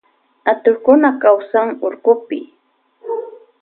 [0.51, 2.39] Atukkuna kawsan urkupi.